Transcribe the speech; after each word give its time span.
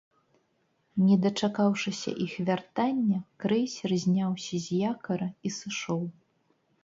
Не 1.07 1.17
дачакаўшыся 1.25 2.11
іх 2.25 2.33
вяртання, 2.47 3.19
крэйсер 3.45 3.91
зняўся 4.07 4.55
з 4.65 4.79
якара 4.91 5.29
і 5.49 5.55
сышоў. 5.61 6.01